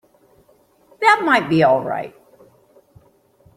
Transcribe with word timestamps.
That 0.99 1.21
might 1.23 1.47
be 1.47 1.61
all 1.61 1.83
right. 1.83 2.15